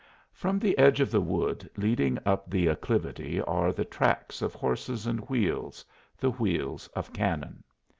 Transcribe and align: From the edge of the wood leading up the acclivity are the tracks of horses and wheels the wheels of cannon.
From 0.33 0.57
the 0.57 0.75
edge 0.79 0.99
of 0.99 1.11
the 1.11 1.21
wood 1.21 1.69
leading 1.77 2.17
up 2.25 2.49
the 2.49 2.67
acclivity 2.69 3.39
are 3.39 3.71
the 3.71 3.85
tracks 3.85 4.41
of 4.41 4.55
horses 4.55 5.05
and 5.05 5.29
wheels 5.29 5.85
the 6.17 6.31
wheels 6.31 6.87
of 6.95 7.13
cannon. 7.13 7.63